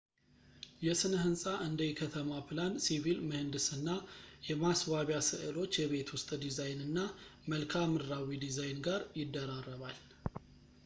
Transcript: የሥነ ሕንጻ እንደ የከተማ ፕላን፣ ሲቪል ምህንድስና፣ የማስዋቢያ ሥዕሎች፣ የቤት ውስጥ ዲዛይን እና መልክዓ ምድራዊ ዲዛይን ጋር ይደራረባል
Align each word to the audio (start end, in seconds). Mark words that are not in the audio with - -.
የሥነ 0.83 1.15
ሕንጻ 1.23 1.43
እንደ 1.65 1.79
የከተማ 1.87 2.37
ፕላን፣ 2.47 2.71
ሲቪል 2.85 3.19
ምህንድስና፣ 3.31 3.89
የማስዋቢያ 4.47 5.17
ሥዕሎች፣ 5.27 5.71
የቤት 5.81 6.09
ውስጥ 6.15 6.29
ዲዛይን 6.45 6.81
እና 6.87 6.97
መልክዓ 7.53 7.83
ምድራዊ 7.93 8.31
ዲዛይን 8.45 8.81
ጋር 8.89 9.03
ይደራረባል 9.21 9.99